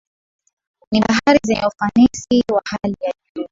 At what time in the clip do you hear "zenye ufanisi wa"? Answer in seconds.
1.45-2.61